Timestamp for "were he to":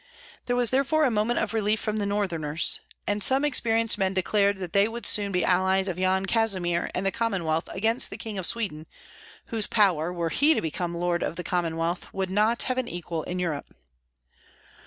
10.11-10.59